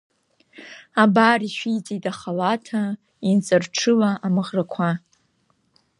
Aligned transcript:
Абар 1.03 1.39
ишәиҵеит 1.47 2.03
ахалаҭа, 2.11 2.81
инҵарҽыла 3.29 4.11
амаӷрақәа… 4.25 4.89